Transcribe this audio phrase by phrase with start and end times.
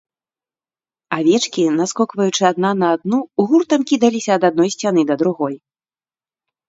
[1.17, 3.19] Авечкі, наскокваючы адна на адну,
[3.51, 5.55] гуртам кідаліся ад адной сцяны да другой.